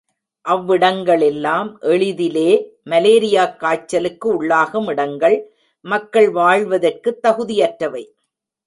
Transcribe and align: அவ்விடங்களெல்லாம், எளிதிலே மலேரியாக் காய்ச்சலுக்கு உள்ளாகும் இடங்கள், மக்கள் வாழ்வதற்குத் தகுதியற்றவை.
அவ்விடங்களெல்லாம், 0.45 1.79
எளிதிலே 1.79 2.49
மலேரியாக் 2.85 3.57
காய்ச்சலுக்கு 3.57 4.43
உள்ளாகும் 4.43 4.87
இடங்கள், 4.87 5.37
மக்கள் 5.85 6.29
வாழ்வதற்குத் 6.31 7.25
தகுதியற்றவை. 7.27 8.03